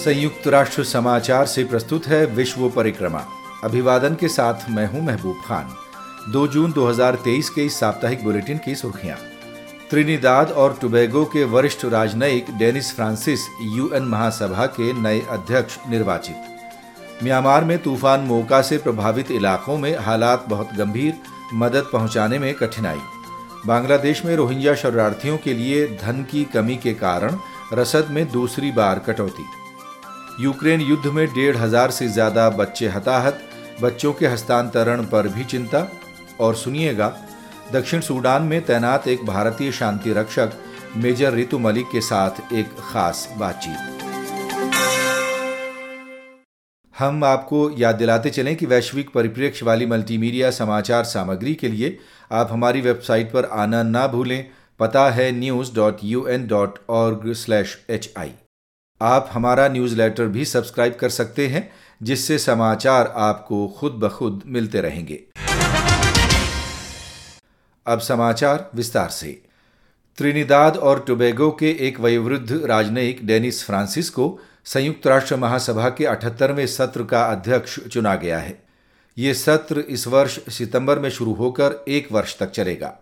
संयुक्त 0.00 0.46
राष्ट्र 0.48 0.82
समाचार 0.84 1.46
से 1.46 1.64
प्रस्तुत 1.64 2.06
है 2.06 2.24
विश्व 2.26 2.68
परिक्रमा। 2.68 3.24
अभिवादन 3.64 4.14
के 4.14 4.28
साथ 4.28 4.70
मैं 4.70 4.86
हूँ 4.86 5.04
महबूब 5.06 5.42
खान। 5.46 5.74
2 6.32 6.46
जून 6.48 6.72
2023 6.72 7.50
के 7.50 7.64
इस 7.66 7.78
साप्ताहिक 7.80 8.24
बुलेटिन 8.24 8.58
की 8.58 8.74
सुर्खियाँ। 8.74 9.16
त्रिनिदाद 9.90 10.50
और 10.52 10.78
टोबैगो 10.80 11.24
के 11.24 11.44
वरिष्ठ 11.44 11.84
राजनयिक 11.84 12.50
डेनिस 12.58 12.94
फ्रांसिस 12.96 13.46
यूएन 13.62 14.04
महासभा 14.04 14.66
के 14.66 14.92
नए 14.92 15.20
अध्यक्ष 15.30 15.78
निर्वाचित। 15.88 17.22
म्यांमार 17.22 17.64
में 17.64 17.78
तूफ़ान 17.78 18.20
मोका 18.20 18.62
से 18.62 18.78
प्रभावित 18.78 19.30
इलाकों 19.30 19.78
में 19.78 19.96
हालात 19.98 20.48
बहुत 20.48 20.74
गंभीर, 20.78 21.14
मदद 21.54 21.90
पहुँचाने 21.92 22.38
में 22.38 22.52
कठिनाई। 22.54 23.00
बांग्लादेश 23.66 24.24
में 24.24 24.36
रोहिंग्या 24.36 24.74
शरणार्थियों 24.74 25.38
के 25.38 25.54
लिए 25.54 25.86
धन 26.02 26.26
की 26.30 26.44
कमी 26.44 26.76
के 26.76 26.94
कारण 26.96 27.38
रसद 27.72 28.08
में 28.10 28.26
दूसरी 28.32 28.70
बार 28.72 28.98
कटौती। 28.98 29.44
यूक्रेन 30.40 30.80
युद्ध 30.80 31.06
में 31.06 31.26
डेढ़ 31.26 31.56
हज़ार 31.56 31.90
से 31.90 32.08
ज़्यादा 32.08 32.48
बच्चे 32.50 32.88
हताहत, 32.88 33.40
बच्चों 33.82 34.12
के 34.12 34.26
हस्तांतरण 34.26 35.04
पर 35.04 35.28
भी 35.28 35.44
चिंता। 35.44 35.86
और 36.40 36.54
सुनिएगा, 36.54 37.08
दक्षिण 37.72 38.00
सूडान 38.00 38.42
में 38.42 38.60
तैनात 38.64 39.08
एक 39.08 39.24
भारतीय 39.26 39.72
शांति 39.72 40.12
रक्षक, 40.12 40.52
मेजर 40.96 41.32
रितु 41.32 41.58
मलिक 41.58 41.86
के 41.92 42.00
साथ 42.00 42.52
एक 42.52 42.76
खास 42.82 43.28
बातचीत। 43.38 43.98
हम 46.94 47.24
आपको 47.24 47.70
याद 47.78 47.94
दिलाते 47.94 48.30
चलें 48.30 48.54
कि 48.56 48.66
वैश्विक 48.66 49.10
परिप्रेक्ष्य 49.14 49.66
वाली 49.66 49.86
मल्टीमीडिया 49.86 50.50
समाचार 50.50 51.04
सामग्री 51.04 51.54
के 51.54 51.68
लिए 51.68 51.96
आप 52.32 52.48
हमारी 52.52 52.80
वेबसाइट 52.80 53.32
पर 53.32 53.44
आना 53.54 53.82
ना 53.82 54.06
भूलें। 54.06 54.44
पता 54.80 55.08
है 55.10 55.30
news 55.32 55.74
dot 55.74 56.04
U 56.04 56.26
N 56.26 56.46
dot 56.46 56.78
org 56.90 57.32
slash 57.34 57.78
H 57.90 58.12
I 58.18 58.32
आप 59.02 59.28
हमारा 59.32 59.68
न्यूज़लेटर 59.68 60.26
भी 60.26 60.44
सब्सक्राइब 60.44 60.96
कर 61.00 61.08
सकते 61.08 61.46
हैं, 61.46 61.70
जिससे 62.02 62.38
समाचार 62.38 63.12
आपको 63.16 63.68
खुद 63.68 63.92
ब 63.92 64.08
खुद 64.08 64.42
मिलते 64.46 64.80
रहेंगे। 64.80 65.20
अब 67.86 68.00
समाचार 68.00 68.70
विस्तार 68.74 69.08
से। 69.08 69.42
त्रिनिदाद 70.18 70.76
और 70.76 71.00
टोबैगो 71.00 71.50
के 71.50 71.70
एक 71.70 72.00
वयोवृद्ध 72.00 72.62
राजनयिक 72.64 73.26
डेनिस 73.26 73.64
फ्रांसिस 73.64 74.10
को 74.10 74.38
संयुक्त 74.64 75.06
राष्ट्र 75.06 75.36
महासभा 75.36 75.88
के 75.88 76.04
अठहत्तरवें 76.04 76.66
सत्र 76.66 77.04
का 77.04 77.24
अध्यक्ष 77.24 77.78
चुना 77.80 78.14
गया 78.14 78.38
है। 78.38 78.62
ये 79.18 79.34
सत्र 79.34 79.80
इस 79.80 80.06
वर्ष 80.06 80.38
सितंबर 80.48 80.98
में 80.98 81.10
शुरू 81.10 81.32
होकर 81.32 81.84
एक 81.88 82.12
वर्ष 82.12 82.38
तक 82.38 82.50
चलेगा। 82.50 82.98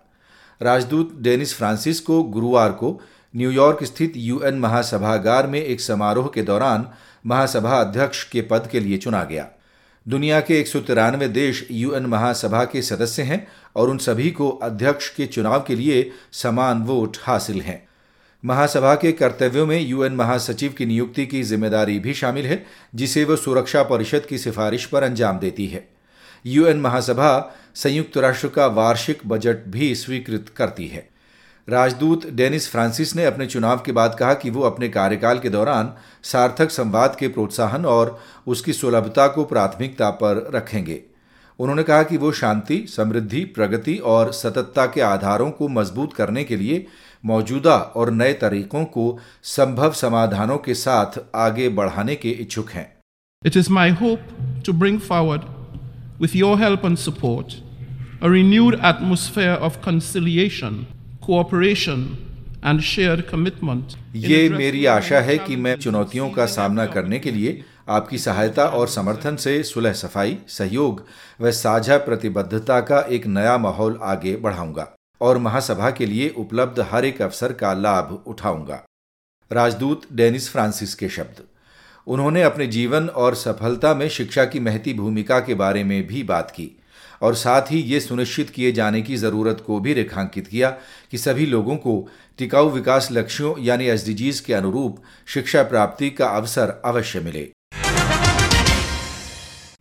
राजदूत 0.62 1.18
डेनिस 1.20 1.54
फ्रांसिस 1.54 2.00
को 2.00 2.22
गुरुवार 2.22 2.72
को 2.72 3.00
न्यूयॉर्क 3.38 3.82
स्थित 3.84 4.12
यूएन 4.16 4.58
महासभागार 4.58 5.46
में 5.46 5.60
एक 5.60 5.80
समारोह 5.80 6.30
के 6.34 6.42
दौरान 6.42 6.86
महासभा 7.26 7.80
अध्यक्ष 7.80 8.22
के 8.28 8.42
पद 8.42 8.68
के 8.72 8.80
लिए 8.80 8.96
चुना 8.98 9.22
गया। 9.24 9.46
दुनिया 10.06 10.40
के 10.40 10.58
एक 10.60 10.68
सौ 10.68 10.80
तिरानवे 10.80 11.28
देश 11.28 11.66
यूएन 11.70 12.06
महासभा 12.06 12.64
के 12.64 12.82
सदस्य 12.82 13.22
हैं 13.22 13.46
और 13.76 13.90
उन 13.90 13.98
सभी 13.98 14.30
को 14.30 14.48
अध्यक्ष 14.48 15.08
के 15.08 15.26
चुनाव 15.26 15.64
के 15.66 15.74
लिए 15.74 16.10
समान 16.32 16.82
वोट 16.82 17.16
हासिल 17.22 17.60
हैं। 17.60 17.82
महासभा 18.44 18.94
के 18.94 19.12
कर्तव्यों 19.12 19.66
में 19.66 19.78
यूएन 19.80 20.12
महासचिव 20.12 20.72
की 20.78 20.86
नियुक्ति 20.86 21.26
की 21.26 21.42
ज़िम्मेदारी 21.42 21.98
भी 21.98 22.14
शामिल 22.14 22.46
है, 22.46 22.64
जिसे 22.94 23.24
वह 23.24 23.36
सुरक्षा 23.36 23.82
परिषद 23.82 24.26
की 24.26 24.38
सिफारिश 24.38 24.84
पर 24.86 25.02
अंजाम 25.02 25.38
देती 25.38 25.66
है। 25.66 25.86
यूएन 26.44 26.80
महासभा 26.80 27.30
संयुक्त 27.74 28.18
राष्ट्र 28.18 28.48
का 28.48 28.66
वार्षिक 28.66 29.26
बजट 29.26 29.66
भी 29.68 29.94
स्वीकृत 29.94 30.48
करती 30.56 30.86
है। 30.88 31.08
राजदूत 31.68 32.26
डेनिस 32.30 32.70
फ्रांसिस 32.70 33.14
ने 33.16 33.24
अपने 33.24 33.46
चुनाव 33.46 33.82
के 33.86 33.92
बाद 33.92 34.14
कहा 34.18 34.34
कि 34.34 34.50
वो 34.50 34.62
अपने 34.62 34.88
कार्यकाल 34.88 35.38
के 35.38 35.48
दौरान 35.48 35.92
सार्थक 36.22 36.70
संवाद 36.70 37.16
के 37.20 37.28
प्रोत्साहन 37.28 37.84
और 37.86 38.18
उसकी 38.46 38.72
सुलभता 38.72 39.26
को 39.28 39.44
प्राथमिकता 39.44 40.10
पर 40.10 40.50
रखेंगे। 40.54 41.00
उन्होंने 41.58 41.82
कहा 41.82 42.02
कि 42.02 42.16
वो 42.16 42.32
शांति 42.32 42.86
समृद्धि 42.88 43.44
प्रगति 43.44 43.96
और 44.06 44.32
सततता 44.32 44.86
के 44.86 45.00
आधारों 45.00 45.50
को 45.50 45.68
मज़बूत 45.68 46.14
करने 46.14 46.44
के 46.44 46.56
लिए 46.56 46.86
मौजूदा 47.24 47.76
और 47.96 48.10
नए 48.10 48.32
तरीकों 48.32 48.84
को 48.84 49.18
संभव 49.42 49.92
समाधानों 49.92 50.58
के 50.58 50.74
साथ 50.74 51.20
आगे 51.34 51.68
बढ़ाने 51.68 52.16
के 52.16 52.30
इच्छुक 52.30 52.70
हैं। 52.70 52.92
It 53.46 53.56
is 53.56 53.72
my 53.72 53.90
hope 53.90 54.20
to 54.66 54.72
bring 54.72 55.00
forward 55.00 55.42
with 56.20 56.34
your 56.34 56.54
help 56.58 56.84
and 56.84 56.98
support, 56.98 57.52
a 58.22 58.30
renewed 58.30 58.76
atmosphere 58.80 59.58
of 59.66 59.76
conciliation, 59.82 60.78
cooperation 61.28 62.02
and 62.62 62.82
shared 62.82 63.22
commitment. 63.30 63.96
ये 64.16 64.48
मेरी 64.48 64.86
आशा 64.86 65.20
है 65.20 65.38
कि 65.38 65.56
मैं 65.56 65.76
चुनौतियों 65.76 66.30
का 66.30 66.46
सामना 66.46 66.86
करने 66.86 67.18
के 67.18 67.30
लिए 67.30 67.64
आपकी 67.88 68.18
सहायता 68.18 68.66
और 68.66 68.88
समर्थन 68.88 69.36
से 69.36 69.62
सुलह 69.62 69.92
सफ़ाई 69.92 70.38
सहयोग 70.48 71.04
व 71.40 71.50
साझा 71.50 71.96
प्रतिबद्धता 71.96 72.80
का 72.80 73.00
एक 73.00 73.26
नया 73.26 73.58
माहौल 73.58 73.98
आगे 74.02 74.36
बढ़ाऊँगा 74.36 74.96
और 75.20 75.38
महासभा 75.38 75.90
के 75.90 76.06
लिए 76.06 76.28
उपलब्ध 76.28 76.80
हर 76.92 77.04
एक 77.04 77.22
अवसर 77.22 77.52
का 77.52 77.72
लाभ 77.72 78.24
उठाऊँगा। 78.26 78.84
राजदूत 79.52 80.02
डेनिस 80.12 80.50
फ्रांसिस 80.50 80.94
के 80.94 81.08
शब्द। 81.08 81.42
उन्होंने 82.06 82.42
अपने 82.42 82.66
जीवन 82.66 83.08
और 83.08 83.34
सफलता 83.34 83.94
में 83.94 84.08
शिक्षा 84.08 84.44
की 84.44 84.60
महती 84.60 84.94
भूमिका 84.94 85.40
के 85.40 85.54
बारे 85.54 85.84
में 85.84 86.06
भी 86.06 86.22
बात 86.22 86.50
की। 86.50 86.77
और 87.22 87.34
साथ 87.34 87.70
ही 87.70 87.80
ये 87.82 88.00
सुनिश्चित 88.00 88.50
किए 88.50 88.72
जाने 88.72 89.02
की 89.02 89.16
ज़रूरत 89.16 89.62
को 89.66 89.78
भी 89.80 89.94
रेखांकित 89.94 90.46
किया 90.46 90.70
कि 91.10 91.18
सभी 91.18 91.46
लोगों 91.46 91.76
को 91.76 92.08
टिकाऊ 92.38 92.70
विकास 92.70 93.08
लक्ष्यों 93.12 93.54
यानी 93.60 93.86
एस 93.86 94.42
के 94.46 94.54
अनुरूप 94.54 95.02
शिक्षा 95.26 95.62
प्राप्ति 95.62 96.10
का 96.10 96.26
अवसर 96.26 96.80
अवश्य 96.84 97.20
मिले। 97.20 97.48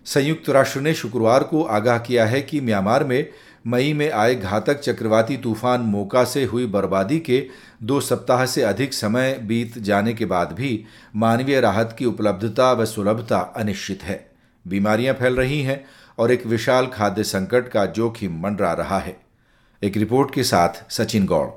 संयुक्त 0.06 0.50
राष्ट्र 0.50 0.80
ने 0.80 0.94
शुक्रवार 0.94 1.44
को 1.44 1.64
आगाह 1.64 1.98
किया 1.98 2.26
है 2.26 2.42
कि 2.42 2.62
म्यांमार 2.62 3.04
में 3.04 3.30
मई 3.68 3.94
में 3.94 4.10
आए 4.12 4.36
घातक 4.36 4.80
चक्रवाती 4.80 5.38
तूफ़ान 5.38 5.82
मोका 5.82 6.24
से 6.24 6.44
हुई 6.44 6.66
बर्बादी 6.66 7.20
के 7.20 7.40
दो 7.84 8.00
सप्ताह 8.02 8.46
से 8.46 8.62
अधिक 8.62 8.94
समय 8.94 9.34
बीत 9.44 9.78
जाने 9.80 10.14
के 10.14 10.26
बाद 10.26 10.52
भी 10.52 10.84
मानवीय 11.16 11.60
राहत 11.62 11.96
की 12.00 12.06
उपलब्धता 12.06 12.72
व 12.74 12.86
सुलभता 12.86 13.40
अनिश्चित 13.58 14.04
है। 14.04 14.20
बीमारियाँ 14.66 15.16
फैल 15.16 15.36
रही 15.36 15.62
हैं 15.62 15.84
और 16.18 16.32
एक 16.32 16.46
विशाल 16.46 16.88
खाद्य 16.88 17.24
संकट 17.24 17.70
का 17.70 17.86
जोखिम 17.86 18.40
मंडरा 18.40 18.74
रहा 18.74 19.00
है। 19.00 19.20
एक 19.84 19.98
रिपोर्ट 19.98 20.34
के 20.34 20.44
साथ 20.44 20.92
सचिन 20.92 21.26
गौड़। 21.26 21.50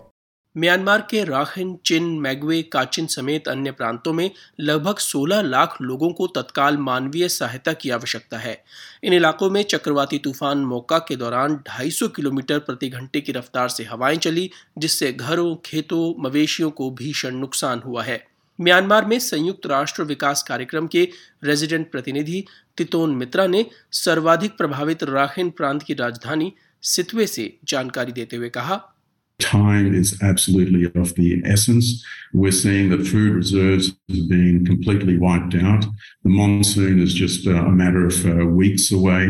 म्यांमार 0.57 1.07
के 1.11 1.25
राखिन, 1.25 1.79
चिन, 1.87 2.05
मैगवे, 2.05 2.63
काचिन 2.63 3.07
समेत 3.07 3.49
अन्य 3.49 3.71
प्रांतों 3.71 4.13
में 4.13 4.31
लगभग 4.61 4.97
16 4.97 5.41
लाख 5.41 5.77
लोगों 5.83 6.13
को 6.13 6.27
तत्काल 6.27 6.77
मानवीय 6.77 7.29
सहायता 7.29 7.73
की 7.73 7.91
आवश्यकता 7.91 8.39
है। 8.39 8.65
इन 9.05 9.13
इलाकों 9.13 9.51
में 9.51 9.63
चक्रवाती 9.63 10.19
तूफ़ान 10.19 10.59
मौका 10.59 10.99
के 10.99 11.17
दौरान 11.17 11.55
250 11.55 12.09
किलोमीटर 12.09 12.59
प्रति 12.59 12.89
घंटे 12.89 13.21
की 13.21 13.33
रफ्तार 13.33 13.69
से 13.69 13.85
हवाएँ 13.85 14.17
चली, 14.17 14.51
जिससे 14.79 15.13
घरों, 15.13 15.57
खेतों, 15.57 16.23
मवेशियों 16.23 16.71
को 16.71 16.91
भीषण 16.91 17.35
नुकसान 17.35 17.83
हुआ 17.87 18.03
है। 18.03 18.30
म्यांमार 18.61 19.05
में 19.05 19.19
संयुक्त 19.19 19.67
राष्ट्र 19.67 20.03
विकास 20.03 20.43
कार्यक्रम 20.43 20.87
के 20.87 21.09
रेजिडेंट 21.45 21.91
प्रतिनिधि 21.91 22.45
तितोन 22.77 23.15
मित्रा 23.15 23.47
ने 23.47 23.67
सर्वाधिक 23.93 24.57
प्रभावित 24.59 25.03
राखेन 25.03 25.51
प्रांत 25.51 25.83
की 25.83 25.95
राजधानी 25.95 26.53
सितवे 26.83 27.27
से 27.27 27.59
जानकारी 27.65 28.13
देते 28.13 28.37
हुए 28.37 28.49
कहा। 28.49 28.81
Time 29.41 29.95
is 29.95 30.11
absolutely 30.23 30.85
of 30.95 31.15
the 31.15 31.43
essence. 31.45 32.05
We're 32.33 32.53
seeing 32.53 32.91
that 32.91 33.07
food 33.07 33.35
reserves 33.35 33.89
have 34.09 34.29
been 34.29 34.65
completely 34.65 35.17
wiped 35.19 35.55
out. 35.57 35.85
The 36.25 36.31
monsoon 36.31 37.01
is 37.01 37.15
just 37.15 37.47
a 37.47 37.63
matter 37.81 38.07
of 38.07 38.25
uh, 38.25 38.47
weeks 38.61 38.91
away. 38.93 39.23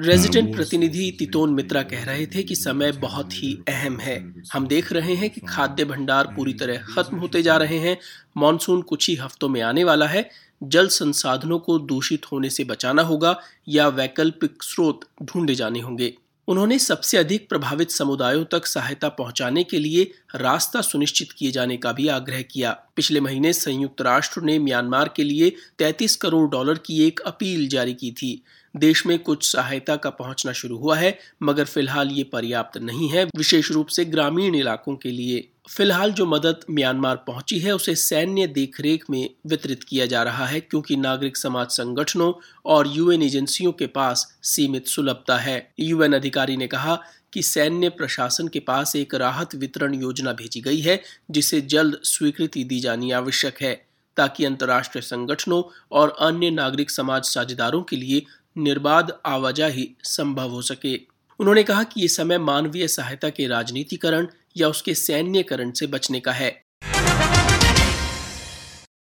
Resident 0.00 0.48
uh, 0.48 0.54
प्रतिनिधि 0.56 1.10
तितोन 1.18 1.54
मित्रा 1.54 1.82
कह 1.82 2.04
रहे 2.04 2.26
थे 2.26 2.42
कि 2.42 2.54
समय 2.56 2.92
बहुत 3.00 3.34
ही 3.34 3.56
अहम 3.68 3.98
है 4.00 4.16
हम 4.52 4.66
देख 4.66 4.92
रहे 4.92 5.14
हैं 5.14 5.30
कि 5.30 5.40
खाद्य 5.48 5.84
भंडार 5.84 6.32
पूरी 6.36 6.52
तरह 6.62 6.82
खत्म 6.94 7.16
होते 7.16 7.42
जा 7.42 7.56
रहे 7.56 7.78
हैं 7.78 7.96
मॉनसून 8.36 8.82
कुछ 8.82 9.08
ही 9.08 9.14
हफ्तों 9.14 9.48
में 9.48 9.60
आने 9.62 9.84
वाला 9.84 10.06
है 10.06 10.28
जल 10.62 10.88
संसाधनों 10.88 11.58
को 11.58 11.78
दूषित 11.78 12.26
होने 12.32 12.50
से 12.50 12.64
बचाना 12.64 13.02
होगा 13.02 13.36
या 13.68 13.88
वैकल्पिक 13.88 14.62
स्रोत 14.62 15.00
ढूंढे 15.22 15.54
जाने 15.54 15.80
होंगे 15.80 16.12
उन्होंने 16.52 16.78
सबसे 16.78 17.18
अधिक 17.18 17.48
प्रभावित 17.48 17.90
समुदायों 17.90 18.44
तक 18.44 18.66
सहायता 18.66 19.08
पहुँचाने 19.08 19.64
के 19.64 19.78
लिए 19.78 20.10
रास्ता 20.34 20.80
सुनिश्चित 20.80 21.32
किए 21.32 21.50
जाने 21.50 21.76
का 21.76 21.92
भी 21.92 22.08
आग्रह 22.08 22.42
किया। 22.42 22.72
पिछले 22.96 23.20
महीने 23.20 23.52
संयुक्त 23.52 24.00
राष्ट्र 24.00 24.40
ने 24.40 24.58
म्यांमार 24.58 25.10
के 25.16 25.24
लिए 25.24 25.52
33 25.78 26.16
करोड़ 26.16 26.50
डॉलर 26.50 26.78
की 26.78 27.06
एक 27.06 27.20
अपील 27.20 27.68
जारी 27.68 27.94
की 27.94 28.10
थी। 28.10 28.44
देश 28.76 29.06
में 29.06 29.18
कुछ 29.18 29.52
सहायता 29.52 29.96
का 29.96 30.10
पहुँचना 30.10 30.52
शुरू 30.52 30.76
हुआ 30.76 30.96
है, 30.96 31.18
मगर 31.42 31.64
फ़िलहाल 31.64 32.08
ये 32.08 32.24
पर्याप्त 32.24 32.78
नहीं 32.78 33.08
है, 33.08 33.24
विशेष 33.24 33.70
रूप 33.70 33.86
से 33.86 34.04
ग्रामीण 34.04 34.54
इलाकों 34.54 34.96
के 34.96 35.10
लिए। 35.10 35.51
फ़िलहाल 35.68 36.12
जो 36.12 36.24
मदद 36.26 36.60
म्यांमार 36.70 37.16
पहुँची 37.16 37.58
है, 37.58 37.74
उसे 37.74 37.94
सैन्य 37.94 38.46
देखरेख 38.46 39.04
में 39.10 39.28
वितरित 39.46 39.84
किया 39.84 40.06
जा 40.06 40.22
रहा 40.22 40.46
है, 40.46 40.60
क्योंकि 40.60 40.96
नागरिक 40.96 41.36
समाज 41.36 41.68
संगठनों 41.68 42.32
और 42.64 42.88
यूएन 42.88 43.22
एजेंसियों 43.22 43.72
के 43.72 43.86
पास 43.86 44.26
सीमित 44.42 44.86
सुलभता 44.86 45.36
है। 45.36 45.72
यूएन 45.80 46.12
अधिकारी 46.12 46.56
ने 46.56 46.66
कहा 46.66 46.98
कि 47.32 47.42
सैन्य 47.42 47.88
प्रशासन 47.88 48.48
के 48.48 48.60
पास 48.60 48.96
एक 48.96 49.14
राहत 49.14 49.54
वितरण 49.54 49.94
योजना 49.94 50.32
भेजी 50.32 50.60
गई 50.60 50.80
है, 50.80 51.00
जिसे 51.30 51.60
जल्द 51.60 51.98
स्वीकृति 52.04 52.64
दी 52.64 52.80
जानी 52.80 53.10
आवश्यक 53.10 53.62
है, 53.62 53.74
ताकि 54.16 54.44
अंतर्राष्ट्रीय 54.44 55.02
संगठनों 55.02 55.62
और 55.92 56.16
अन्य 56.20 56.50
नागरिक 56.50 56.90
समाज 56.90 57.24
साझेदारों 57.24 57.82
के 57.82 57.96
लिए 57.96 58.22
निर्बाध 58.58 59.12
आवाजाही 59.26 59.90
संभव 60.04 60.50
हो 60.50 60.62
सके। 60.62 61.00
उन्होंने 61.40 61.62
कहा 61.62 61.82
कि 61.82 62.00
ये 62.00 62.08
समय 62.08 62.38
मानवीय 62.38 62.88
सहायता 62.88 63.28
के 63.28 63.46
राजनीतिकरण 63.46 64.26
या 64.56 64.68
उसके 64.68 64.94
सैन्यकरण 64.94 65.70
से 65.70 65.86
बचने 65.86 66.20
का 66.20 66.32
है। 66.32 66.62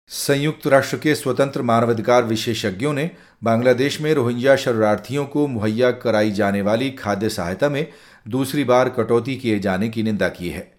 संयुक्त 0.08 0.66
राष्ट्र 0.66 0.96
के 0.96 1.14
स्वतंत्र 1.14 1.62
मानवाधिकार 1.62 2.24
विशेषज्ञों 2.24 2.92
ने 2.92 3.10
बांग्लादेश 3.44 4.00
में 4.00 4.14
रोहिंग्या 4.14 4.56
शरणार्थियों 4.56 5.24
को 5.24 5.46
मुहैया 5.46 5.90
कराई 5.90 6.30
जाने 6.30 6.62
वाली 6.62 6.90
खाद्य 6.90 7.28
सहायता 7.28 7.68
में 7.68 7.86
दूसरी 8.28 8.64
बार 8.64 8.88
कटौती 8.88 9.36
किए 9.36 9.58
जाने 9.58 9.88
की 9.88 10.02
निंदा 10.02 10.28
की 10.28 10.48
है। 10.48 10.72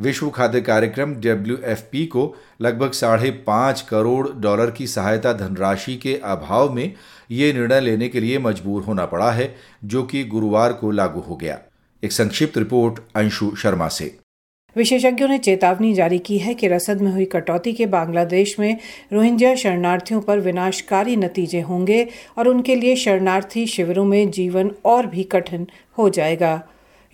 विश्व 0.00 0.30
खाद्य 0.30 0.60
कार्यक्रम 0.60 1.14
डब्ल्यूएफपी 1.14 2.06
को 2.06 2.36
लगभग 2.62 2.92
साढ़े 2.92 3.30
पाँच 3.30 3.80
करोड़ 3.80 4.28
डॉलर 4.28 4.70
की 4.70 4.86
सहायता 4.86 5.32
धनराशि 5.32 5.96
के 5.96 6.16
अभाव 6.16 6.72
में 6.72 6.94
ये 7.30 7.52
निर्णय 7.52 7.80
लेने 7.80 8.08
के 8.08 8.20
लिए 8.20 8.38
मजबूर 8.38 8.82
होना 8.82 9.06
पड़ा 9.06 9.30
है, 9.32 9.56
जो 9.84 10.02
कि 10.02 10.24
गुरुवार 10.24 10.72
को 10.72 10.90
लागू 10.90 11.20
हो 11.20 11.36
गया। 11.36 11.60
एक 12.04 12.12
संक्षिप्त 12.12 12.58
रिपोर्ट 12.58 12.98
अंशु 13.14 13.54
शर्मा 13.56 13.88
से। 13.88 14.18
विशेषज्ञों 14.76 15.28
ने 15.28 15.38
चेतावनी 15.38 15.94
जारी 15.94 16.18
की 16.18 16.38
है 16.38 16.54
कि 16.54 16.68
रसद 16.68 17.00
में 17.00 17.12
हुई 17.12 17.24
कटौती 17.24 17.72
के 17.72 17.86
बांग्लादेश 17.86 18.58
में 18.58 18.76
रोहिंग्या 19.12 19.54
शरणार्थियों 19.54 20.20
पर 20.20 20.40
विनाशकारी 20.40 21.16
नतीजे 21.16 21.60
होंगे 21.60 22.08
और 22.38 22.48
उनके 22.48 22.74
लिए 22.74 22.96
शरणार्थी 22.96 23.66
शिविरों 23.66 24.04
में 24.04 24.30
जीवन 24.30 24.70
और 24.84 25.06
भी 25.06 25.22
कठिन 25.22 25.68
हो 25.98 26.08
जाएगा। 26.10 26.62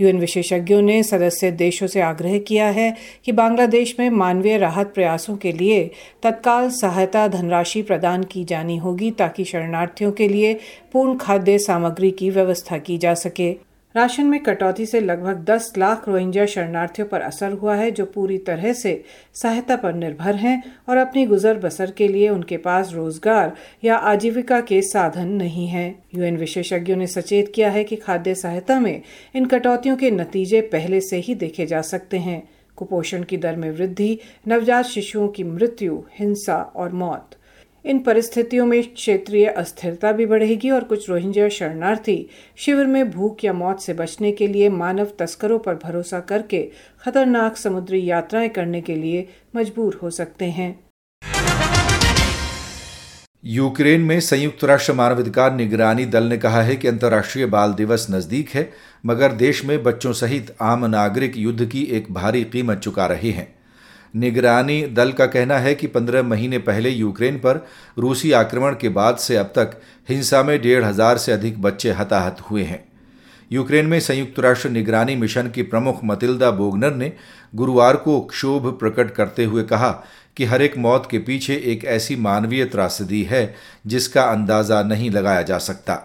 यूएन 0.00 0.19
विशेषज्ञों 0.19 0.82
ने 0.82 1.02
सदस्य 1.02 1.50
देशों 1.50 1.87
से 1.87 2.00
आग्रह 2.00 2.38
किया 2.38 2.67
है 2.67 2.96
कि 3.25 3.32
बांग्लादेश 3.32 3.96
में 4.00 4.11
मानवीय 4.11 4.58
राहत 4.58 4.94
प्रयासों 4.94 5.37
के 5.37 5.52
लिए 5.52 5.91
तत्काल 6.23 6.70
सहायता 6.70 7.29
धनराशि 7.29 7.82
प्रदान 7.82 8.23
की 8.23 8.44
जानी 8.44 8.76
होगी 8.76 9.11
ताकि 9.11 9.44
शरणार्थियों 9.44 10.12
के 10.12 10.29
लिए 10.29 10.61
पूर्ण 10.93 11.17
खाद्य 11.17 11.58
सामग्री 11.58 12.11
की 12.11 12.31
व्यवस्था 12.31 12.79
की 12.79 12.99
जा 12.99 13.14
सके। 13.14 13.68
राशन 13.94 14.26
में 14.26 14.43
कटौती 14.43 14.85
से 14.87 15.00
लगभग 15.00 15.44
10 15.44 15.73
लाख 15.79 16.08
रोहिंग्या 16.08 16.44
शरणार्थियों 16.46 17.06
पर 17.08 17.20
असर 17.20 17.52
हुआ 17.52 17.75
है, 17.75 17.90
जो 17.90 18.05
पूरी 18.05 18.37
तरह 18.38 18.73
से 18.73 19.02
सहायता 19.35 19.76
पर 19.76 19.94
निर्भर 19.94 20.35
हैं 20.35 20.62
और 20.88 20.96
अपनी 20.96 21.25
गुजर 21.26 21.58
बसर 21.58 21.90
के 21.90 22.08
लिए 22.08 22.29
उनके 22.29 22.56
पास 22.56 22.93
रोज़गार 22.94 23.52
या 23.85 23.96
आजीविका 23.96 24.61
के 24.61 24.82
साधन 24.82 25.29
नहीं 25.29 25.67
है। 25.67 25.88
यूएन 26.14 26.37
विशेषज्ञों 26.37 26.96
ने 26.96 27.06
सचेत 27.06 27.52
किया 27.55 27.70
है 27.70 27.85
कि 27.85 27.96
खाद्य 27.96 28.35
सहायता 28.35 28.79
में 28.81 29.02
इन 29.35 29.46
कटौतियों 29.46 29.96
के 29.96 30.11
नतीजे 30.11 30.61
पहले 30.61 31.00
से 31.00 31.17
ही 31.17 31.34
देखे 31.34 31.67
जा 31.67 31.81
सकते 31.82 32.19
हैं। 32.19 32.43
कुपोषण 32.76 33.23
की 33.23 33.37
दर 33.37 33.56
में 33.56 33.70
वृद्धि, 33.70 34.19
नवजात 34.49 34.84
शिशुओं 34.84 35.29
की 35.29 35.44
मृत्यु, 35.44 36.02
हिंसा 36.19 36.62
और 36.76 36.93
मौत। 36.93 37.38
इन 37.84 37.98
परिस्थितियों 37.98 38.66
में 38.66 38.94
क्षेत्रीय 38.94 39.46
अस्थिरता 39.46 40.12
भी 40.12 40.26
बढ़ेगी 40.26 40.70
और 40.70 40.84
कुछ 40.84 41.10
रोहिंग्या 41.10 41.48
शरणार्थी 41.48 42.30
शिविर 42.56 42.86
में 42.86 43.10
भूख 43.10 43.44
या 43.44 43.52
मौत 43.52 43.80
से 43.80 43.94
बचने 43.94 44.32
के 44.32 44.46
लिए 44.46 44.69
मानव 44.69 45.08
तस्करों 45.19 45.58
पर 45.58 45.75
भरोसा 45.75 46.20
करके 46.20 46.70
खतरनाक 47.04 47.56
समुद्री 47.56 48.10
यात्राएँ 48.10 48.48
करने 48.48 48.80
के 48.80 48.94
लिए 48.94 49.28
मजबूर 49.56 50.00
हो 50.02 50.10
सकते 50.10 50.44
हैं। 50.44 50.80
यूक्रेन 53.44 54.00
में 54.00 54.20
संयुक्त 54.20 54.64
राष्ट्र 54.64 54.92
मानवाधिकार 54.92 55.54
निगरानी 55.54 56.06
दल 56.06 56.24
ने 56.24 56.38
कहा 56.38 56.62
है 56.62 56.76
कि 56.76 56.88
अंतर्राष्ट्रीय 56.88 57.46
बाल 57.46 57.72
दिवस 57.72 58.06
नज़दीक 58.10 58.48
है, 58.48 58.70
मगर 59.06 59.32
देश 59.32 59.64
में 59.64 59.82
बच्चों 59.82 60.12
सहित 60.12 60.56
आम 60.60 60.86
नागरिक 60.86 61.36
युद्ध 61.36 61.66
की 61.66 61.82
एक 61.82 62.12
भारी 62.12 62.44
कीमत 62.44 62.78
चुका 62.78 63.06
रहे 63.06 63.31
हैं। 63.31 63.57
निगरानी 64.19 64.82
दल 64.93 65.12
का 65.12 65.26
कहना 65.26 65.59
है 65.59 65.75
कि 65.75 65.87
पंद्रह 65.87 66.23
महीने 66.23 66.59
पहले 66.61 66.91
यूक्रेन 66.91 67.38
पर 67.38 67.65
रूसी 67.99 68.32
आक्रमण 68.32 68.75
के 68.75 68.88
बाद 68.91 69.17
से 69.17 69.37
अब 69.37 69.53
तक 69.56 69.81
हिंसा 70.09 70.43
में 70.43 70.61
डेढ़ 70.62 70.85
हज़ार 70.85 71.19
से 71.19 71.32
अधिक 71.32 71.61
बच्चे 71.62 71.91
हताहत 71.91 72.41
हुए 72.41 72.62
हैं। 72.62 72.85
यूक्रेन 73.50 73.87
में 73.87 73.99
संयुक्त 74.00 74.38
राष्ट्र 74.41 74.69
निगरानी 74.69 75.17
मिशन 75.17 75.49
की 75.49 75.62
प्रमुख 75.65 76.00
मतिल्दा 76.05 76.50
बोगनर 76.50 76.94
ने 76.94 77.12
गुरुवार 77.55 77.97
को 77.97 78.20
क्षोभ 78.20 78.67
प्रकट 78.81 79.11
करते 79.11 79.44
हुए 79.44 79.62
कहा 79.62 79.91
कि 80.37 80.44
हर 80.44 80.62
एक 80.62 80.76
मौत 80.79 81.09
के 81.11 81.19
पीछे 81.19 81.55
एक 81.67 81.85
ऐसी 81.85 82.17
मानवीय 82.17 82.65
त्रासदी 82.65 83.23
है 83.23 83.55
जिसका 83.87 84.23
अंदाज़ा 84.23 84.82
नहीं 84.82 85.11
लगाया 85.11 85.43
जा 85.43 85.59
सकता। 85.59 86.03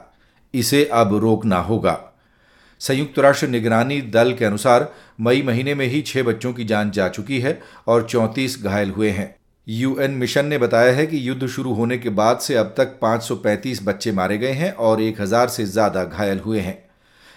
इसे 0.53 0.85
अब 0.85 1.15
रोकना 1.15 1.57
होगा। 1.57 1.99
संयुक्त 2.83 3.19
राष्ट्र 3.19 3.47
निगरानी 3.47 3.99
दल 4.13 4.33
के 4.33 4.45
अनुसार 4.45 4.87
मई 5.21 5.41
महीने 5.41 5.75
में 5.75 5.85
ही 5.87 6.01
छह 6.01 6.23
बच्चों 6.23 6.51
की 6.53 6.63
जान 6.65 6.89
जा 6.91 7.07
चुकी 7.09 7.39
है 7.39 7.59
और 7.87 8.07
चौंतीस 8.07 8.57
घायल 8.63 8.89
हुए 8.89 9.09
हैं। 9.09 9.35
यूएन 9.67 10.11
मिशन 10.11 10.45
ने 10.45 10.57
बताया 10.57 10.91
है 10.93 11.05
कि 11.07 11.27
युद्ध 11.27 11.47
शुरू 11.47 11.73
होने 11.73 11.97
के 11.97 12.09
बाद 12.11 12.39
से 12.39 12.55
अब 12.55 12.73
तक 12.77 12.97
535 13.03 13.81
बच्चे 13.83 14.11
मारे 14.11 14.37
गए 14.37 14.51
हैं 14.53 14.71
और 14.71 15.01
1000 15.01 15.47
से 15.47 15.65
ज़्यादा 15.65 16.03
घायल 16.03 16.39
हुए 16.39 16.59
हैं। 16.59 16.77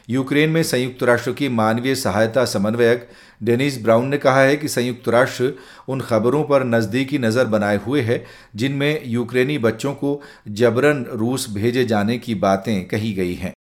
यूक्रेन 0.09 0.51
में 0.51 0.63
संयुक्त 0.63 1.03
राष्ट्र 1.03 1.33
की 1.33 1.49
मानवीय 1.51 1.95
सहायता 1.95 2.45
समन्वयक 2.45 3.09
डेनिस 3.43 3.83
ब्राउन 3.83 4.09
ने 4.09 4.19
कहा 4.19 4.41
है 4.41 4.57
कि 4.57 4.69
संयुक्त 4.69 5.09
राष्ट्र 5.09 5.53
उन 5.89 6.01
खबरों 6.01 6.43
पर 6.45 6.65
नज़दीकी 6.67 7.19
नज़र 7.19 7.45
बनाए 7.47 7.79
हुए 7.87 8.01
है, 8.01 8.25
जिनमें 8.57 9.03
यूक्रेनी 9.05 9.59
बच्चों 9.61 9.93
को 9.95 10.21
जबरन 10.51 11.05
रूस 11.13 11.49
भेजे 11.51 11.85
जाने 11.85 12.19
की 12.19 12.35
बातें 12.37 12.87
कही 12.89 13.13
गई 13.13 13.35
हैं। 13.35 13.53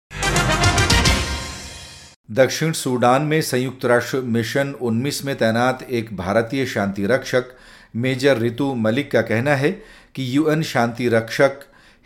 दक्षिण 2.32 2.72
सूडान 2.72 3.22
में 3.22 3.42
संयुक्त 3.42 3.86
राष्ट्र 3.86 4.20
मिशन 4.20 4.74
19 4.82 5.26
में 5.26 5.36
तैनात 5.36 5.84
एक 5.84 6.18
भारतीय 6.18 6.66
शांति 6.66 7.06
रक्षक, 7.06 7.46
मेजर 7.96 8.38
रितु 8.38 8.76
मलिक 8.76 9.12
का 9.12 9.22
कहना 9.22 9.56
है 9.56 9.72
कि 10.16 10.38
यूएन 10.38 10.64
शांति 10.64 11.08
रक्षक, 11.08 11.60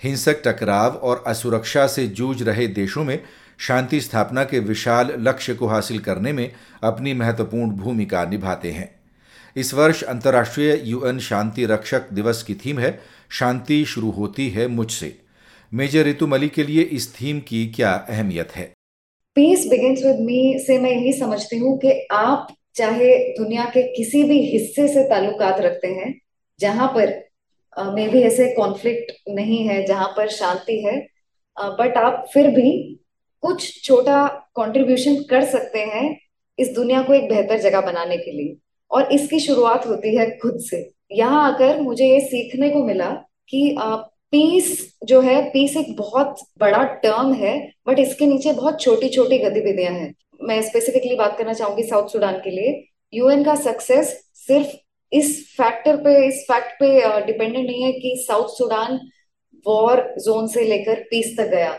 हिंसक 0.04 0.42
टकराव 0.46 0.92
और 0.92 1.24
असुरक्षा 1.28 1.88
से 1.88 2.08
जूझ 2.08 2.44
रहे 2.44 2.68
देशों 2.68 3.04
में 3.04 3.24
शांति 3.58 4.02
स्थापना 4.02 4.44
के 4.44 4.60
विशाल 4.60 5.14
लक्ष्य 5.20 5.54
को 5.54 5.68
हासिल 5.68 6.00
करने 6.00 6.34
में 6.34 6.52
अपनी 6.84 7.14
महत्वपूर्ण 7.14 7.72
भूमिका 7.72 8.26
निभाते 8.26 8.72
हैं। 8.72 9.00
इस 9.56 9.74
वर्ष 9.74 10.04
अंतर्राष्ट्रीय 10.04 10.82
यूएन 10.84 11.20
शांति 11.20 11.66
रक्षक 11.66 12.12
दिवस 12.14 12.44
की 12.44 12.56
थीम 12.56 12.80
है, 12.80 13.02
शांति 13.30 13.86
शुरू 13.86 14.12
होती 14.12 14.50
है 14.50 14.68
मुझसे। 14.68 15.20
मेजर 15.74 16.04
रितु 16.04 16.28
मलिक 16.28 16.54
के 16.54 16.64
लिए 16.64 16.82
इस 16.82 17.16
थीम 17.16 17.40
की 17.40 17.68
क्या 17.68 17.94
अहमियत 17.94 18.52
है? 18.52 18.79
पीस 19.36 19.66
बिगिंस 19.70 20.04
विद 20.06 20.20
मी 20.20 20.60
से 20.60 20.78
मैं 20.80 20.92
यही 20.92 21.14
समझती 21.14 21.58
हूँ 21.58 21.78
कि 21.78 21.92
आप 22.12 22.48
चाहे 22.76 23.18
दुनिया 23.34 23.66
के 23.66 23.82
किसी 23.94 24.24
भी 24.24 24.40
हिस्से 24.42 24.88
से 24.88 25.04
ताल्लुकात 25.10 25.60
रखते 25.62 25.88
हैं, 25.88 26.14
जहाँ 26.60 26.88
पर 26.96 27.14
मे 27.94 28.08
भी 28.08 28.22
ऐसे 28.24 28.48
कॉन्फ्लिक्ट 28.54 29.12
नहीं 29.30 29.64
है, 29.68 29.86
जहाँ 29.86 30.08
पर 30.18 30.30
शांति 30.30 30.80
है 30.82 30.98
बट 31.58 31.98
आप 31.98 32.26
फिर 32.34 32.48
भी 32.52 32.72
कुछ 33.44 33.84
छोटा 33.84 34.26
कंट्रीब्यूशन 34.56 35.16
कर 35.30 35.46
सकते 35.46 35.80
हैं 35.86 36.18
इस 36.58 36.74
दुनिया 36.76 37.02
को 37.02 37.14
एक 37.14 37.30
बेहतर 37.30 37.60
जगह 37.60 37.82
बनाने 37.82 38.18
के 38.18 38.32
लिए। 38.32 38.56
और 38.92 39.12
इसकी 39.14 39.40
शुरुआत 39.40 39.86
होती 39.88 40.16
है 40.16 40.30
खुद 40.38 40.60
से। 40.62 40.78
यहाँ 41.12 41.52
आकर 41.52 41.82
मुझे 41.82 42.06
ये 42.06 42.20
सीखने 42.22 42.70
को 42.70 42.84
मिला 42.86 43.10
कि 43.50 43.76
पीस 44.34 44.98
जो 45.06 45.20
है 45.22 45.42
पीस 45.52 45.76
एक 45.78 45.96
बहुत 45.98 46.40
बड़ा 46.60 46.84
टर्म 47.04 47.34
है 47.34 47.58
बट 47.88 48.00
इसके 48.00 48.26
नीचे 48.26 48.54
बहुत 48.54 48.82
छोटी 48.82 49.10
छोटी 49.10 49.38
गतिविधियाँ 49.38 49.94
हैं। 49.94 50.14
मैं 50.42 50.62
स्पेसिफिकली 50.62 51.16
बात 51.16 51.38
करना 51.38 51.54
चाहूँगी 51.54 51.84
साउथ 51.84 52.10
सुडान 52.10 52.38
के 52.44 52.50
लिए। 52.50 52.84
यूएन 53.14 53.44
का 53.44 53.56
सक्सेस 53.56 54.14
सिर्फ़ 54.38 54.76
इस 55.12 55.38
फैक्टर 55.58 55.96
पे 55.98 56.16
इस 56.28 56.44
फैक्ट 56.48 56.74
पे 56.80 56.90
डिपेंडेंट 57.26 57.66
नहीं 57.66 57.84
है 57.84 57.92
कि 57.92 58.16
साउथ 58.28 58.48
सुडान 58.50 59.00
वॉर 59.66 60.02
जोन 60.20 60.48
से 60.48 60.64
लेकर 60.64 61.04
पीस 61.10 61.36
तक 61.38 61.48
गया। 61.48 61.78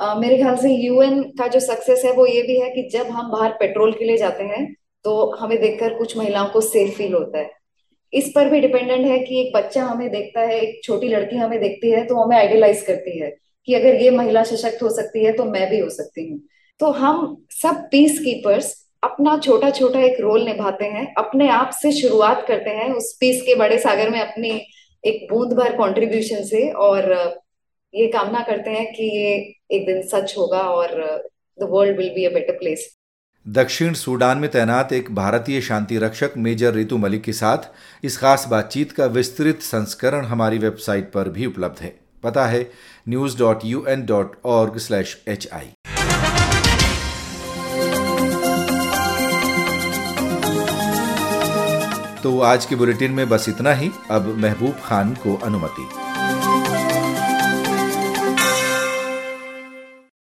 uh, 0.00 0.16
मेरे 0.20 0.36
ख्याल 0.36 0.56
से 0.56 0.74
यूएन 0.74 1.22
का 1.38 1.46
जो 1.46 1.60
सक्सेस 1.60 2.04
है 2.04 2.12
वो 2.12 2.26
ये 2.26 2.42
भी 2.42 2.58
है 2.60 2.70
कि 2.70 2.88
जब 2.92 3.10
हम 3.10 3.30
बाहर 3.32 3.52
पेट्रोल 3.52 3.92
के 3.92 4.04
लिए 4.04 4.16
जाते 4.16 4.44
हैं 4.44 4.64
तो 5.04 5.30
हमें 5.36 5.60
देखकर 5.60 5.94
कुछ 5.98 6.16
महिलाओं 6.16 6.48
को 6.48 6.60
सेफ़ 6.60 6.96
फील 6.96 7.14
होता 7.14 7.38
है। 7.38 7.50
इस 8.12 8.32
पर 8.34 8.48
भी 8.48 8.60
डिपेंडेंट 8.60 9.04
है 9.06 9.18
कि 9.18 9.40
एक 9.40 9.52
बच्चा 9.56 9.84
हमें 9.84 10.10
देखता 10.10 10.40
है, 10.40 10.60
एक 10.60 10.80
छोटी 10.84 11.08
लड़की 11.08 11.36
हमें 11.36 11.58
देखती 11.60 11.90
है 11.90 12.04
तो 12.06 12.16
हमें 12.16 12.36
आइडियलाइज 12.36 12.82
करती 12.82 13.18
है 13.18 13.30
कि 13.68 13.74
अगर 13.74 13.94
ये 13.94 14.10
महिला 14.10 14.42
सशक्त 14.44 14.82
हो 14.82 14.90
सकती 14.90 15.24
है 15.24 15.32
तो 15.32 15.44
मैं 15.44 15.68
भी 15.70 15.78
हो 15.78 15.88
सकती 15.90 16.28
हूँ। 16.30 16.40
तो 16.80 16.90
हम 16.92 17.36
सब 17.52 17.82
पीस 17.90 18.18
कीपर्स 18.18 18.74
अपना 19.02 19.36
छोटा 19.38 19.70
छोटा 19.70 20.00
एक 20.00 20.20
रोल 20.20 20.44
निभाते 20.44 20.84
हैं, 20.84 21.06
अपने 21.14 21.48
आप 21.50 21.70
से 21.72 21.92
शुरुआत 21.92 22.44
करते 22.48 22.70
हैं, 22.70 22.90
उस 22.92 23.16
पीस 23.20 23.42
के 23.42 23.54
बड़े 23.54 23.78
सागर 23.78 24.10
में 24.10 24.20
अपनी 24.20 24.50
एक 25.04 25.26
बूंद 25.30 25.52
भर 25.52 25.72
कंट्रीब्यूशन 25.72 26.42
से 26.44 26.68
और, 26.70 27.12
ये 27.94 28.06
कामना 28.08 28.40
करते 28.42 28.70
हैं 28.70 28.92
कि 28.92 29.04
ये 29.16 29.32
एक 29.76 29.86
दिन 29.86 30.02
सच 30.02 30.34
होगा 30.38 30.60
और 30.70 30.90
the 31.58 31.66
world 31.70 31.96
will 31.96 32.10
be 32.10 32.24
a 32.24 32.30
better 32.34 32.52
place 32.52 32.86
दक्षिण 33.46 33.92
सूडान 33.92 34.38
में 34.38 34.50
तैनात 34.50 34.92
एक 34.92 35.14
भारतीय 35.14 35.60
शांति 35.60 35.96
रक्षक 35.98 36.32
मेजर 36.36 36.74
रितु 36.74 36.96
मलिक 36.98 37.22
के 37.22 37.32
साथ 37.32 38.04
इस 38.04 38.18
खास 38.18 38.44
बातचीत 38.50 38.92
का 38.92 39.06
विस्तृत 39.06 39.62
संस्करण 39.62 40.24
हमारी 40.24 40.58
वेबसाइट 40.58 41.10
पर 41.12 41.28
भी 41.28 41.46
उपलब्ध 41.46 41.82
है। 41.82 41.94
पता 42.22 42.46
है 42.46 42.70
news 43.08 43.38
dot 43.38 43.64
U 43.64 43.84
N 43.88 44.04
dot 44.06 44.36
org 44.44 44.78
slash 44.78 45.16
H 45.28 45.48
I 45.52 45.72
तो 52.22 52.40
आज 52.40 52.66
के 52.66 52.76
बुलेटिन 52.76 53.12
में 53.12 53.28
बस 53.28 53.48
इतना 53.48 53.72
ही। 53.72 53.90
अब 54.10 54.34
महबूब 54.38 54.74
खान 54.84 55.14
को 55.14 55.36
अनुमति। 55.36 55.88